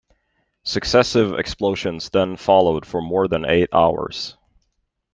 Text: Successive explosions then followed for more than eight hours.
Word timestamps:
Successive 0.63 1.37
explosions 1.37 2.09
then 2.09 2.35
followed 2.35 2.87
for 2.87 3.03
more 3.03 3.27
than 3.27 3.45
eight 3.45 3.69
hours. 3.71 4.35